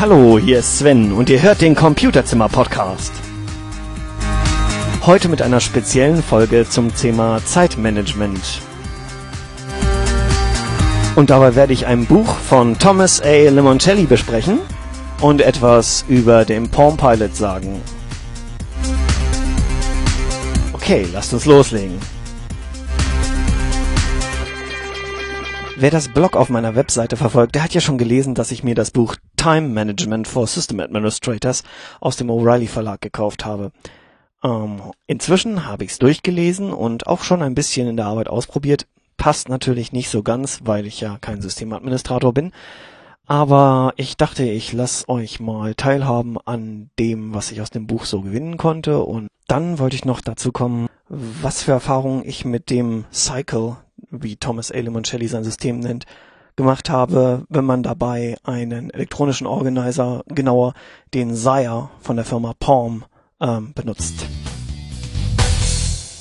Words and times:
Hallo, 0.00 0.38
hier 0.38 0.60
ist 0.60 0.78
Sven 0.78 1.12
und 1.12 1.28
ihr 1.28 1.42
hört 1.42 1.60
den 1.60 1.74
Computerzimmer 1.74 2.48
Podcast. 2.48 3.12
Heute 5.04 5.28
mit 5.28 5.42
einer 5.42 5.60
speziellen 5.60 6.22
Folge 6.22 6.66
zum 6.66 6.94
Thema 6.94 7.44
Zeitmanagement. 7.44 8.62
Und 11.16 11.28
dabei 11.28 11.54
werde 11.54 11.74
ich 11.74 11.84
ein 11.84 12.06
Buch 12.06 12.34
von 12.36 12.78
Thomas 12.78 13.20
A. 13.20 13.50
Limoncelli 13.50 14.04
besprechen 14.04 14.60
und 15.20 15.42
etwas 15.42 16.06
über 16.08 16.46
den 16.46 16.70
Palm 16.70 16.96
Pilot 16.96 17.36
sagen. 17.36 17.82
Okay, 20.72 21.06
lasst 21.12 21.34
uns 21.34 21.44
loslegen. 21.44 21.98
Wer 25.82 25.90
das 25.90 26.08
Blog 26.08 26.36
auf 26.36 26.50
meiner 26.50 26.74
Webseite 26.74 27.16
verfolgt, 27.16 27.54
der 27.54 27.62
hat 27.62 27.72
ja 27.72 27.80
schon 27.80 27.96
gelesen, 27.96 28.34
dass 28.34 28.50
ich 28.50 28.62
mir 28.62 28.74
das 28.74 28.90
Buch 28.90 29.16
Time 29.36 29.66
Management 29.70 30.28
for 30.28 30.46
System 30.46 30.78
Administrators 30.78 31.62
aus 32.02 32.18
dem 32.18 32.30
O'Reilly 32.30 32.68
Verlag 32.68 33.00
gekauft 33.00 33.46
habe. 33.46 33.72
Ähm, 34.44 34.82
inzwischen 35.06 35.64
habe 35.64 35.84
ich 35.84 35.92
es 35.92 35.98
durchgelesen 35.98 36.70
und 36.70 37.06
auch 37.06 37.22
schon 37.22 37.40
ein 37.40 37.54
bisschen 37.54 37.88
in 37.88 37.96
der 37.96 38.04
Arbeit 38.04 38.28
ausprobiert. 38.28 38.86
Passt 39.16 39.48
natürlich 39.48 39.90
nicht 39.90 40.10
so 40.10 40.22
ganz, 40.22 40.60
weil 40.64 40.84
ich 40.84 41.00
ja 41.00 41.16
kein 41.18 41.40
Systemadministrator 41.40 42.34
bin. 42.34 42.52
Aber 43.24 43.94
ich 43.96 44.18
dachte, 44.18 44.44
ich 44.44 44.74
lasse 44.74 45.08
euch 45.08 45.40
mal 45.40 45.74
teilhaben 45.74 46.36
an 46.44 46.90
dem, 46.98 47.32
was 47.32 47.52
ich 47.52 47.62
aus 47.62 47.70
dem 47.70 47.86
Buch 47.86 48.04
so 48.04 48.20
gewinnen 48.20 48.58
konnte. 48.58 48.98
Und 48.98 49.28
dann 49.48 49.78
wollte 49.78 49.96
ich 49.96 50.04
noch 50.04 50.20
dazu 50.20 50.52
kommen, 50.52 50.88
was 51.08 51.62
für 51.62 51.72
Erfahrungen 51.72 52.22
ich 52.26 52.44
mit 52.44 52.68
dem 52.68 53.06
Cycle, 53.10 53.78
wie 54.10 54.36
Thomas 54.36 54.70
A. 54.70 54.78
Limoncelli 54.78 55.28
sein 55.28 55.44
System 55.44 55.80
nennt, 55.80 56.04
gemacht 56.56 56.90
habe, 56.90 57.44
wenn 57.48 57.64
man 57.64 57.82
dabei 57.82 58.36
einen 58.42 58.90
elektronischen 58.90 59.46
Organizer, 59.46 60.22
genauer 60.26 60.74
den 61.14 61.34
Sire 61.34 61.90
von 62.00 62.16
der 62.16 62.24
Firma 62.24 62.54
Palm, 62.58 63.04
ähm, 63.40 63.72
benutzt. 63.74 64.26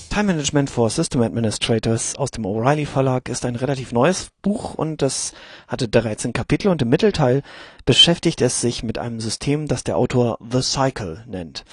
Time 0.09 0.33
Management 0.33 0.69
for 0.69 0.89
System 0.89 1.21
Administrators 1.21 2.15
aus 2.15 2.31
dem 2.31 2.45
O'Reilly 2.45 2.85
Verlag 2.85 3.29
ist 3.29 3.45
ein 3.45 3.55
relativ 3.55 3.91
neues 3.91 4.31
Buch 4.41 4.73
und 4.73 5.01
das 5.01 5.33
hatte 5.67 5.87
13 5.87 6.33
Kapitel 6.33 6.69
und 6.69 6.81
im 6.81 6.89
Mittelteil 6.89 7.43
beschäftigt 7.85 8.41
es 8.41 8.59
sich 8.59 8.81
mit 8.81 8.97
einem 8.97 9.19
System, 9.19 9.67
das 9.67 9.83
der 9.83 9.97
Autor 9.97 10.39
The 10.39 10.61
Cycle 10.61 11.23
nennt. 11.27 11.63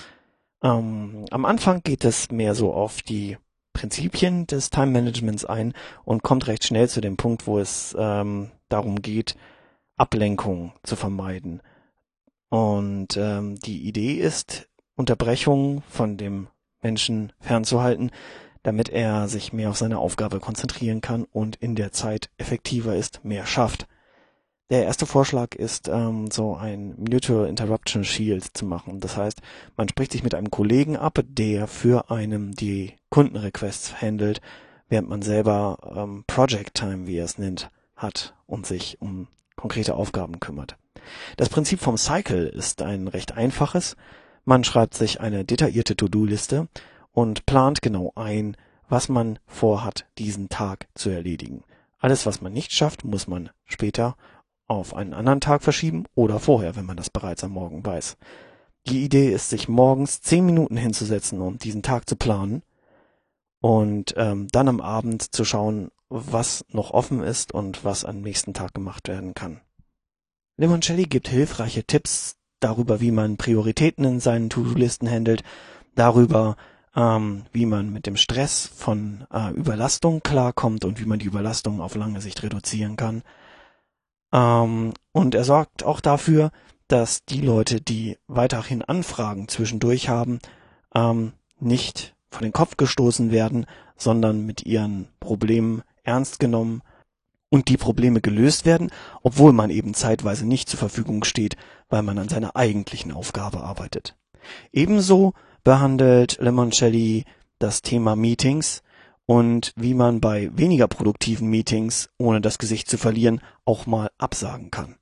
Ähm, 0.62 1.24
am 1.30 1.44
Anfang 1.44 1.82
geht 1.82 2.04
es 2.04 2.30
mehr 2.30 2.54
so 2.54 2.72
auf 2.74 3.00
die 3.02 3.38
Prinzipien 3.76 4.46
des 4.46 4.70
Time 4.70 4.86
Managements 4.86 5.44
ein 5.44 5.74
und 6.04 6.22
kommt 6.22 6.46
recht 6.46 6.64
schnell 6.64 6.88
zu 6.88 7.02
dem 7.02 7.18
Punkt, 7.18 7.46
wo 7.46 7.58
es 7.58 7.94
ähm, 7.98 8.50
darum 8.70 9.02
geht, 9.02 9.36
Ablenkung 9.96 10.72
zu 10.82 10.96
vermeiden. 10.96 11.60
Und 12.48 13.18
ähm, 13.18 13.56
die 13.60 13.86
Idee 13.86 14.14
ist, 14.14 14.70
Unterbrechungen 14.94 15.82
von 15.90 16.16
dem 16.16 16.48
Menschen 16.80 17.34
fernzuhalten, 17.38 18.12
damit 18.62 18.88
er 18.88 19.28
sich 19.28 19.52
mehr 19.52 19.68
auf 19.68 19.76
seine 19.76 19.98
Aufgabe 19.98 20.40
konzentrieren 20.40 21.02
kann 21.02 21.24
und 21.24 21.56
in 21.56 21.74
der 21.74 21.92
Zeit 21.92 22.30
effektiver 22.38 22.96
ist, 22.96 23.26
mehr 23.26 23.44
schafft. 23.44 23.86
Der 24.68 24.82
erste 24.82 25.06
Vorschlag 25.06 25.54
ist, 25.54 25.86
ähm, 25.86 26.28
so 26.32 26.56
ein 26.56 26.96
Mutual 26.98 27.48
Interruption 27.48 28.02
Shield 28.02 28.44
zu 28.56 28.66
machen. 28.66 28.98
Das 28.98 29.16
heißt, 29.16 29.40
man 29.76 29.88
spricht 29.88 30.10
sich 30.10 30.24
mit 30.24 30.34
einem 30.34 30.50
Kollegen 30.50 30.96
ab, 30.96 31.20
der 31.24 31.68
für 31.68 32.10
einen 32.10 32.50
die 32.50 32.94
Kundenrequests 33.10 34.02
handelt, 34.02 34.40
während 34.88 35.08
man 35.08 35.22
selber 35.22 35.78
ähm, 35.96 36.24
Project 36.26 36.74
Time, 36.74 37.06
wie 37.06 37.18
er 37.18 37.24
es 37.24 37.38
nennt, 37.38 37.70
hat 37.94 38.34
und 38.46 38.66
sich 38.66 39.00
um 39.00 39.28
konkrete 39.54 39.94
Aufgaben 39.94 40.40
kümmert. 40.40 40.76
Das 41.36 41.48
Prinzip 41.48 41.78
vom 41.78 41.96
Cycle 41.96 42.46
ist 42.46 42.82
ein 42.82 43.06
recht 43.06 43.36
einfaches. 43.36 43.96
Man 44.44 44.64
schreibt 44.64 44.94
sich 44.94 45.20
eine 45.20 45.44
detaillierte 45.44 45.94
To-Do-Liste 45.94 46.66
und 47.12 47.46
plant 47.46 47.82
genau 47.82 48.12
ein, 48.16 48.56
was 48.88 49.08
man 49.08 49.38
vorhat, 49.46 50.06
diesen 50.18 50.48
Tag 50.48 50.88
zu 50.94 51.10
erledigen. 51.10 51.62
Alles, 51.98 52.26
was 52.26 52.40
man 52.40 52.52
nicht 52.52 52.72
schafft, 52.72 53.04
muss 53.04 53.28
man 53.28 53.50
später 53.64 54.16
auf 54.66 54.94
einen 54.94 55.14
anderen 55.14 55.40
Tag 55.40 55.62
verschieben 55.62 56.04
oder 56.14 56.40
vorher, 56.40 56.76
wenn 56.76 56.86
man 56.86 56.96
das 56.96 57.10
bereits 57.10 57.44
am 57.44 57.52
Morgen 57.52 57.84
weiß. 57.84 58.16
Die 58.88 59.04
Idee 59.04 59.32
ist, 59.32 59.50
sich 59.50 59.68
morgens 59.68 60.20
zehn 60.20 60.46
Minuten 60.46 60.76
hinzusetzen, 60.76 61.40
um 61.40 61.58
diesen 61.58 61.82
Tag 61.82 62.08
zu 62.08 62.16
planen 62.16 62.62
und 63.60 64.14
ähm, 64.16 64.48
dann 64.52 64.68
am 64.68 64.80
Abend 64.80 65.34
zu 65.34 65.44
schauen, 65.44 65.90
was 66.08 66.64
noch 66.70 66.92
offen 66.92 67.22
ist 67.22 67.52
und 67.52 67.84
was 67.84 68.04
am 68.04 68.20
nächsten 68.20 68.54
Tag 68.54 68.74
gemacht 68.74 69.08
werden 69.08 69.34
kann. 69.34 69.60
Limoncelli 70.56 71.04
gibt 71.04 71.28
hilfreiche 71.28 71.84
Tipps 71.84 72.36
darüber, 72.60 73.00
wie 73.00 73.10
man 73.10 73.36
Prioritäten 73.36 74.04
in 74.04 74.20
seinen 74.20 74.50
To-Do-Listen 74.50 75.10
handelt, 75.10 75.42
darüber, 75.94 76.56
ähm, 76.94 77.44
wie 77.52 77.66
man 77.66 77.92
mit 77.92 78.06
dem 78.06 78.16
Stress 78.16 78.70
von 78.74 79.26
äh, 79.32 79.50
Überlastung 79.52 80.20
klarkommt 80.22 80.84
und 80.84 81.00
wie 81.00 81.04
man 81.06 81.18
die 81.18 81.26
Überlastung 81.26 81.80
auf 81.80 81.94
lange 81.94 82.20
Sicht 82.20 82.42
reduzieren 82.42 82.96
kann. 82.96 83.22
Ähm, 84.36 84.92
und 85.12 85.34
er 85.34 85.44
sorgt 85.44 85.82
auch 85.82 86.00
dafür, 86.00 86.50
dass 86.88 87.24
die 87.24 87.40
Leute, 87.40 87.80
die 87.80 88.18
weiterhin 88.28 88.82
Anfragen 88.82 89.48
zwischendurch 89.48 90.08
haben, 90.08 90.38
ähm, 90.94 91.32
nicht 91.58 92.14
von 92.30 92.42
den 92.42 92.52
Kopf 92.52 92.76
gestoßen 92.76 93.32
werden, 93.32 93.66
sondern 93.96 94.44
mit 94.44 94.66
ihren 94.66 95.08
Problemen 95.20 95.82
ernst 96.04 96.38
genommen 96.38 96.82
und 97.48 97.68
die 97.68 97.78
Probleme 97.78 98.20
gelöst 98.20 98.66
werden, 98.66 98.90
obwohl 99.22 99.52
man 99.52 99.70
eben 99.70 99.94
zeitweise 99.94 100.46
nicht 100.46 100.68
zur 100.68 100.78
Verfügung 100.78 101.24
steht, 101.24 101.56
weil 101.88 102.02
man 102.02 102.18
an 102.18 102.28
seiner 102.28 102.56
eigentlichen 102.56 103.12
Aufgabe 103.12 103.62
arbeitet. 103.62 104.16
Ebenso 104.72 105.32
behandelt 105.64 106.38
Limoncelli 106.40 107.24
das 107.58 107.80
Thema 107.80 108.14
Meetings 108.16 108.82
und 109.26 109.72
wie 109.76 109.94
man 109.94 110.20
bei 110.20 110.50
weniger 110.56 110.88
produktiven 110.88 111.48
Meetings, 111.48 112.08
ohne 112.18 112.40
das 112.40 112.58
Gesicht 112.58 112.88
zu 112.88 112.96
verlieren, 112.96 113.40
auch 113.64 113.86
mal 113.86 114.10
absagen 114.18 114.70
kann. 114.70 114.96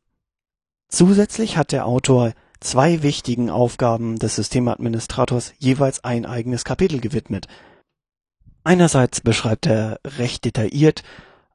Zusätzlich 0.88 1.56
hat 1.56 1.72
der 1.72 1.86
Autor 1.86 2.32
zwei 2.60 3.02
wichtigen 3.02 3.50
Aufgaben 3.50 4.18
des 4.18 4.36
Systemadministrators 4.36 5.52
jeweils 5.58 6.02
ein 6.02 6.24
eigenes 6.24 6.64
Kapitel 6.64 7.00
gewidmet. 7.00 7.46
Einerseits 8.64 9.20
beschreibt 9.20 9.66
er 9.66 10.00
recht 10.04 10.44
detailliert, 10.44 11.02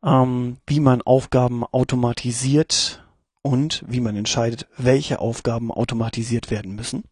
ähm, 0.04 0.58
wie 0.68 0.80
man 0.80 1.02
Aufgaben 1.02 1.64
automatisiert 1.66 3.04
und 3.42 3.84
wie 3.88 4.00
man 4.00 4.16
entscheidet, 4.16 4.68
welche 4.78 5.20
Aufgaben 5.20 5.72
automatisiert 5.72 6.52
werden 6.52 6.76
müssen. 6.76 7.04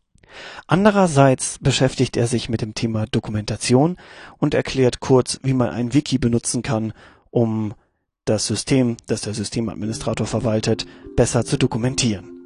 Andererseits 0.67 1.59
beschäftigt 1.59 2.17
er 2.17 2.27
sich 2.27 2.49
mit 2.49 2.61
dem 2.61 2.73
Thema 2.73 3.05
Dokumentation 3.05 3.97
und 4.38 4.53
erklärt 4.53 4.99
kurz, 4.99 5.39
wie 5.43 5.53
man 5.53 5.69
ein 5.69 5.93
Wiki 5.93 6.17
benutzen 6.17 6.61
kann, 6.61 6.93
um 7.31 7.73
das 8.25 8.45
System, 8.47 8.97
das 9.07 9.21
der 9.21 9.33
Systemadministrator 9.33 10.27
verwaltet, 10.27 10.85
besser 11.15 11.45
zu 11.45 11.57
dokumentieren. 11.57 12.38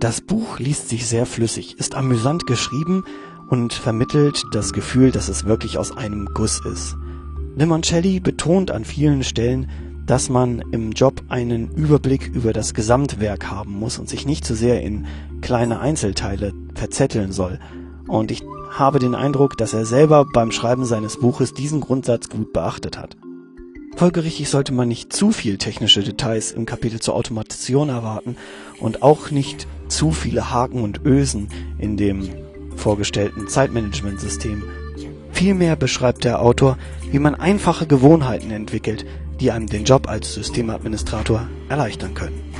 Das 0.00 0.20
Buch 0.20 0.58
liest 0.58 0.88
sich 0.88 1.06
sehr 1.06 1.26
flüssig, 1.26 1.78
ist 1.78 1.94
amüsant 1.94 2.46
geschrieben 2.46 3.04
und 3.48 3.72
vermittelt 3.72 4.42
das 4.52 4.72
Gefühl, 4.72 5.12
dass 5.12 5.28
es 5.28 5.44
wirklich 5.44 5.78
aus 5.78 5.96
einem 5.96 6.28
Guss 6.34 6.60
ist. 6.64 6.96
Limoncelli 7.54 8.18
betont 8.18 8.70
an 8.70 8.84
vielen 8.84 9.22
Stellen, 9.22 9.70
dass 10.06 10.28
man 10.28 10.62
im 10.72 10.92
Job 10.92 11.22
einen 11.28 11.70
Überblick 11.70 12.30
über 12.34 12.52
das 12.52 12.74
Gesamtwerk 12.74 13.50
haben 13.50 13.72
muss 13.72 13.98
und 13.98 14.08
sich 14.08 14.26
nicht 14.26 14.44
zu 14.44 14.54
sehr 14.54 14.82
in 14.82 15.06
kleine 15.40 15.80
Einzelteile 15.80 16.52
verzetteln 16.74 17.32
soll. 17.32 17.58
Und 18.08 18.30
ich 18.30 18.42
habe 18.70 18.98
den 18.98 19.14
Eindruck, 19.14 19.56
dass 19.56 19.74
er 19.74 19.84
selber 19.84 20.24
beim 20.24 20.50
Schreiben 20.50 20.84
seines 20.84 21.18
Buches 21.18 21.54
diesen 21.54 21.80
Grundsatz 21.80 22.28
gut 22.28 22.52
beachtet 22.52 22.98
hat. 22.98 23.16
Folgerichtig 23.96 24.48
sollte 24.48 24.72
man 24.72 24.88
nicht 24.88 25.12
zu 25.12 25.32
viel 25.32 25.58
technische 25.58 26.02
Details 26.02 26.50
im 26.50 26.64
Kapitel 26.64 26.98
zur 27.00 27.14
Automation 27.14 27.90
erwarten 27.90 28.36
und 28.80 29.02
auch 29.02 29.30
nicht 29.30 29.66
zu 29.88 30.10
viele 30.10 30.50
Haken 30.50 30.82
und 30.82 31.04
Ösen 31.04 31.48
in 31.78 31.96
dem 31.96 32.28
vorgestellten 32.74 33.48
Zeitmanagementsystem. 33.48 34.62
Vielmehr 35.42 35.74
beschreibt 35.74 36.22
der 36.22 36.40
Autor, 36.40 36.78
wie 37.10 37.18
man 37.18 37.34
einfache 37.34 37.88
Gewohnheiten 37.88 38.52
entwickelt, 38.52 39.04
die 39.40 39.50
einem 39.50 39.66
den 39.66 39.82
Job 39.82 40.08
als 40.08 40.34
Systemadministrator 40.34 41.48
erleichtern 41.68 42.14
können. 42.14 42.51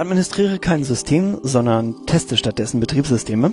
Administriere 0.00 0.58
kein 0.58 0.82
System, 0.82 1.38
sondern 1.42 2.06
teste 2.06 2.36
stattdessen 2.38 2.80
Betriebssysteme. 2.80 3.52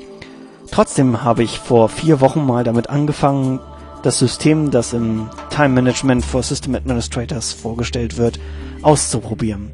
Trotzdem 0.72 1.24
habe 1.24 1.44
ich 1.44 1.60
vor 1.60 1.90
vier 1.90 2.22
Wochen 2.22 2.46
mal 2.46 2.64
damit 2.64 2.90
angefangen, 2.90 3.60
das 4.02 4.20
System, 4.20 4.72
das 4.72 4.94
im 4.94 5.30
Time 5.50 5.70
Management 5.70 6.24
for 6.24 6.42
System 6.44 6.76
Administrators 6.76 7.52
vorgestellt 7.52 8.18
wird, 8.18 8.40
auszuprobieren. 8.82 9.72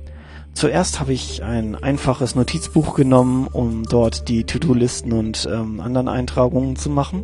Zuerst 0.53 0.99
habe 0.99 1.13
ich 1.13 1.43
ein 1.43 1.75
einfaches 1.75 2.35
Notizbuch 2.35 2.95
genommen, 2.95 3.47
um 3.51 3.83
dort 3.83 4.27
die 4.27 4.43
To-Do-Listen 4.43 5.13
und 5.13 5.47
ähm, 5.51 5.79
anderen 5.79 6.07
Eintragungen 6.07 6.75
zu 6.75 6.89
machen 6.89 7.23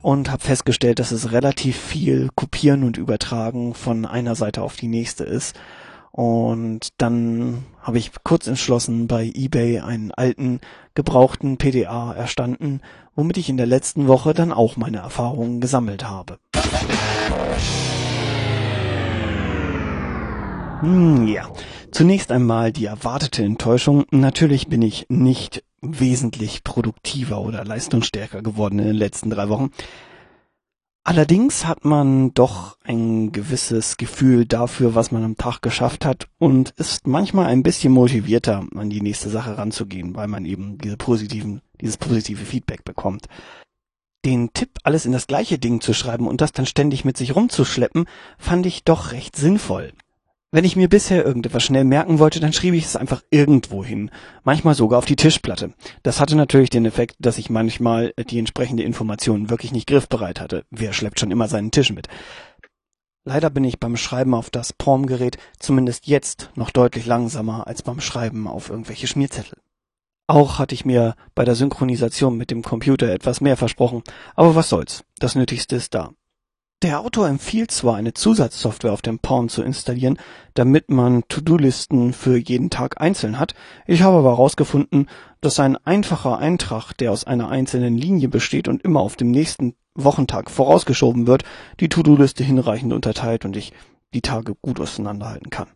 und 0.00 0.30
habe 0.30 0.42
festgestellt, 0.42 0.98
dass 0.98 1.12
es 1.12 1.32
relativ 1.32 1.76
viel 1.76 2.28
Kopieren 2.34 2.84
und 2.84 2.96
Übertragen 2.96 3.74
von 3.74 4.06
einer 4.06 4.34
Seite 4.34 4.62
auf 4.62 4.76
die 4.76 4.88
nächste 4.88 5.24
ist. 5.24 5.56
Und 6.16 6.94
dann 6.96 7.66
habe 7.82 7.98
ich 7.98 8.10
kurz 8.24 8.46
entschlossen 8.46 9.06
bei 9.06 9.30
eBay 9.34 9.80
einen 9.80 10.12
alten, 10.12 10.60
gebrauchten 10.94 11.58
PDA 11.58 12.14
erstanden, 12.14 12.80
womit 13.14 13.36
ich 13.36 13.50
in 13.50 13.58
der 13.58 13.66
letzten 13.66 14.08
Woche 14.08 14.32
dann 14.32 14.50
auch 14.50 14.78
meine 14.78 14.96
Erfahrungen 14.96 15.60
gesammelt 15.60 16.08
habe. 16.08 16.38
Hm, 20.80 21.28
ja, 21.28 21.50
zunächst 21.90 22.32
einmal 22.32 22.72
die 22.72 22.86
erwartete 22.86 23.44
Enttäuschung. 23.44 24.06
Natürlich 24.10 24.68
bin 24.68 24.80
ich 24.80 25.04
nicht 25.10 25.64
wesentlich 25.82 26.64
produktiver 26.64 27.42
oder 27.42 27.62
leistungsstärker 27.62 28.40
geworden 28.40 28.78
in 28.78 28.86
den 28.86 28.96
letzten 28.96 29.28
drei 29.28 29.50
Wochen. 29.50 29.70
Allerdings 31.08 31.66
hat 31.66 31.84
man 31.84 32.34
doch 32.34 32.78
ein 32.82 33.30
gewisses 33.30 33.96
Gefühl 33.96 34.44
dafür, 34.44 34.96
was 34.96 35.12
man 35.12 35.22
am 35.22 35.36
Tag 35.36 35.62
geschafft 35.62 36.04
hat 36.04 36.26
und 36.38 36.70
ist 36.78 37.06
manchmal 37.06 37.46
ein 37.46 37.62
bisschen 37.62 37.92
motivierter, 37.92 38.66
an 38.74 38.90
die 38.90 39.00
nächste 39.00 39.30
Sache 39.30 39.56
ranzugehen, 39.56 40.16
weil 40.16 40.26
man 40.26 40.44
eben 40.44 40.78
diese 40.78 40.96
positiven, 40.96 41.62
dieses 41.80 41.96
positive 41.96 42.44
Feedback 42.44 42.84
bekommt 42.84 43.28
den 44.24 44.52
Tipp, 44.52 44.70
alles 44.82 45.06
in 45.06 45.12
das 45.12 45.28
gleiche 45.28 45.60
Ding 45.60 45.80
zu 45.80 45.94
schreiben 45.94 46.26
und 46.26 46.40
das 46.40 46.50
dann 46.50 46.66
ständig 46.66 47.04
mit 47.04 47.16
sich 47.16 47.36
rumzuschleppen, 47.36 48.06
fand 48.36 48.66
ich 48.66 48.82
doch 48.82 49.12
recht 49.12 49.36
sinnvoll. 49.36 49.92
Wenn 50.56 50.64
ich 50.64 50.74
mir 50.74 50.88
bisher 50.88 51.22
irgendetwas 51.22 51.64
schnell 51.64 51.84
merken 51.84 52.18
wollte, 52.18 52.40
dann 52.40 52.54
schrieb 52.54 52.72
ich 52.72 52.86
es 52.86 52.96
einfach 52.96 53.22
irgendwo 53.30 53.84
hin, 53.84 54.10
manchmal 54.42 54.74
sogar 54.74 54.98
auf 54.98 55.04
die 55.04 55.14
Tischplatte. 55.14 55.74
Das 56.02 56.18
hatte 56.18 56.34
natürlich 56.34 56.70
den 56.70 56.86
Effekt, 56.86 57.16
dass 57.18 57.36
ich 57.36 57.50
manchmal 57.50 58.14
die 58.30 58.38
entsprechende 58.38 58.82
Information 58.82 59.50
wirklich 59.50 59.72
nicht 59.72 59.86
griffbereit 59.86 60.40
hatte. 60.40 60.64
Wer 60.70 60.94
schleppt 60.94 61.20
schon 61.20 61.30
immer 61.30 61.46
seinen 61.46 61.72
Tisch 61.72 61.92
mit? 61.92 62.08
Leider 63.22 63.50
bin 63.50 63.64
ich 63.64 63.80
beim 63.80 63.98
Schreiben 63.98 64.32
auf 64.32 64.48
das 64.48 64.72
Palm-Gerät 64.72 65.36
zumindest 65.58 66.06
jetzt 66.06 66.48
noch 66.54 66.70
deutlich 66.70 67.04
langsamer 67.04 67.66
als 67.66 67.82
beim 67.82 68.00
Schreiben 68.00 68.48
auf 68.48 68.70
irgendwelche 68.70 69.08
Schmierzettel. 69.08 69.58
Auch 70.26 70.58
hatte 70.58 70.74
ich 70.74 70.86
mir 70.86 71.16
bei 71.34 71.44
der 71.44 71.54
Synchronisation 71.54 72.34
mit 72.34 72.50
dem 72.50 72.62
Computer 72.62 73.10
etwas 73.10 73.42
mehr 73.42 73.58
versprochen, 73.58 74.02
aber 74.34 74.54
was 74.54 74.70
soll's, 74.70 75.04
das 75.18 75.34
Nötigste 75.34 75.76
ist 75.76 75.92
da. 75.92 76.12
Der 76.82 77.00
Autor 77.00 77.26
empfiehlt 77.26 77.70
zwar 77.70 77.96
eine 77.96 78.12
Zusatzsoftware 78.12 78.92
auf 78.92 79.00
dem 79.00 79.18
Palm 79.18 79.48
zu 79.48 79.62
installieren, 79.62 80.18
damit 80.52 80.90
man 80.90 81.24
To-Do-Listen 81.26 82.12
für 82.12 82.36
jeden 82.36 82.68
Tag 82.68 83.00
einzeln 83.00 83.38
hat, 83.38 83.54
ich 83.86 84.02
habe 84.02 84.18
aber 84.18 84.32
herausgefunden, 84.32 85.08
dass 85.40 85.58
ein 85.58 85.78
einfacher 85.78 86.36
Eintrag, 86.36 86.92
der 86.92 87.12
aus 87.12 87.24
einer 87.24 87.48
einzelnen 87.48 87.96
Linie 87.96 88.28
besteht 88.28 88.68
und 88.68 88.82
immer 88.82 89.00
auf 89.00 89.16
dem 89.16 89.30
nächsten 89.30 89.74
Wochentag 89.94 90.50
vorausgeschoben 90.50 91.26
wird, 91.26 91.44
die 91.80 91.88
To-Do-Liste 91.88 92.44
hinreichend 92.44 92.92
unterteilt 92.92 93.46
und 93.46 93.56
ich 93.56 93.72
die 94.12 94.20
Tage 94.20 94.54
gut 94.60 94.78
auseinanderhalten 94.78 95.48
kann. 95.48 95.68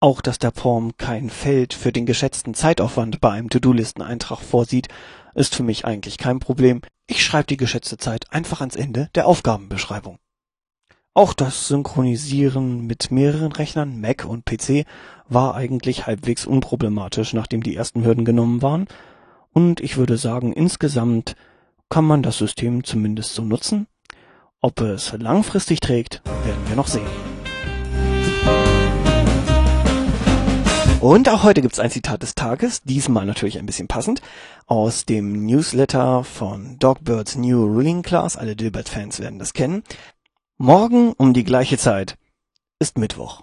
Auch 0.00 0.20
dass 0.20 0.40
der 0.40 0.52
Form 0.52 0.96
kein 0.96 1.30
Feld 1.30 1.72
für 1.72 1.92
den 1.92 2.04
geschätzten 2.04 2.52
Zeitaufwand 2.52 3.20
bei 3.20 3.30
einem 3.30 3.48
To-Do-Listeneintrag 3.48 4.40
vorsieht, 4.40 4.88
ist 5.36 5.54
für 5.54 5.62
mich 5.62 5.84
eigentlich 5.84 6.18
kein 6.18 6.40
Problem. 6.40 6.80
Ich 7.06 7.24
schreibe 7.24 7.46
die 7.46 7.56
geschätzte 7.56 7.98
Zeit 7.98 8.32
einfach 8.32 8.60
ans 8.60 8.76
Ende 8.76 9.10
der 9.14 9.26
Aufgabenbeschreibung. 9.26 10.18
Auch 11.14 11.32
das 11.32 11.68
Synchronisieren 11.68 12.86
mit 12.86 13.10
mehreren 13.10 13.52
Rechnern, 13.52 14.00
Mac 14.00 14.24
und 14.26 14.44
PC, 14.44 14.84
war 15.28 15.54
eigentlich 15.54 16.06
halbwegs 16.06 16.46
unproblematisch, 16.46 17.32
nachdem 17.32 17.62
die 17.62 17.76
ersten 17.76 18.04
Hürden 18.04 18.24
genommen 18.24 18.60
waren. 18.60 18.86
Und 19.52 19.80
ich 19.80 19.96
würde 19.96 20.18
sagen, 20.18 20.52
insgesamt 20.52 21.36
kann 21.88 22.04
man 22.04 22.22
das 22.22 22.38
System 22.38 22.84
zumindest 22.84 23.34
so 23.34 23.42
nutzen. 23.42 23.86
Ob 24.60 24.80
es 24.80 25.12
langfristig 25.12 25.80
trägt, 25.80 26.22
werden 26.44 26.68
wir 26.68 26.76
noch 26.76 26.88
sehen. 26.88 27.35
Und 31.00 31.28
auch 31.28 31.42
heute 31.42 31.60
gibt's 31.60 31.78
ein 31.78 31.90
Zitat 31.90 32.22
des 32.22 32.34
Tages, 32.34 32.82
diesmal 32.82 33.26
natürlich 33.26 33.58
ein 33.58 33.66
bisschen 33.66 33.86
passend, 33.86 34.22
aus 34.66 35.04
dem 35.04 35.44
Newsletter 35.44 36.24
von 36.24 36.78
Dogbirds 36.78 37.36
New 37.36 37.64
Ruling 37.64 38.02
Class. 38.02 38.38
Alle 38.38 38.56
Dilbert-Fans 38.56 39.20
werden 39.20 39.38
das 39.38 39.52
kennen. 39.52 39.82
Morgen 40.56 41.12
um 41.12 41.34
die 41.34 41.44
gleiche 41.44 41.76
Zeit 41.76 42.16
ist 42.78 42.96
Mittwoch. 42.96 43.42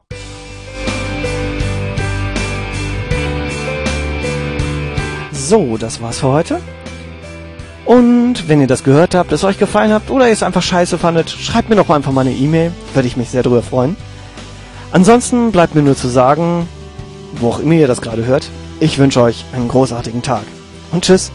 So, 5.31 5.77
das 5.77 6.01
war's 6.01 6.19
für 6.19 6.29
heute. 6.29 6.59
Und 7.85 8.47
wenn 8.47 8.61
ihr 8.61 8.67
das 8.67 8.83
gehört 8.83 9.13
habt, 9.13 9.31
es 9.31 9.43
euch 9.43 9.59
gefallen 9.59 9.93
habt 9.93 10.09
oder 10.09 10.25
ihr 10.25 10.33
es 10.33 10.41
einfach 10.41 10.63
scheiße 10.63 10.97
fandet, 10.97 11.29
schreibt 11.29 11.69
mir 11.69 11.75
doch 11.75 11.89
einfach 11.91 12.11
mal 12.13 12.21
eine 12.21 12.33
E-Mail. 12.33 12.71
Würde 12.95 13.07
ich 13.07 13.15
mich 13.15 13.29
sehr 13.29 13.43
darüber 13.43 13.61
freuen. 13.61 13.95
Ansonsten 14.91 15.51
bleibt 15.51 15.75
mir 15.75 15.83
nur 15.83 15.95
zu 15.95 16.07
sagen, 16.07 16.67
wo 17.39 17.49
auch 17.49 17.59
immer 17.59 17.73
ihr 17.73 17.87
das 17.87 18.01
gerade 18.01 18.25
hört. 18.25 18.49
Ich 18.79 18.97
wünsche 18.97 19.21
euch 19.21 19.45
einen 19.53 19.67
großartigen 19.67 20.21
Tag 20.21 20.43
und 20.91 21.03
tschüss. 21.03 21.31